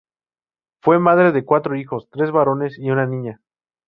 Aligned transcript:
Fue 0.81 0.97
madre 0.97 1.31
de 1.31 1.45
cuatro 1.45 1.75
hijos, 1.75 2.09
tres 2.09 2.31
varones 2.31 2.75
y 2.79 2.89
una 2.89 3.05
niña. 3.05 3.39